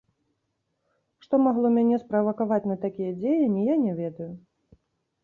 Што 1.25 1.39
магло 1.47 1.67
мяне 1.75 1.99
справакаваць 2.03 2.69
на 2.71 2.77
такія 2.87 3.11
дзеянні, 3.19 3.67
я 3.73 3.77
не 3.85 3.93
ведаю. 4.01 4.31